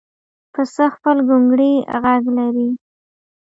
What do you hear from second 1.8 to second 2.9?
غږ لري.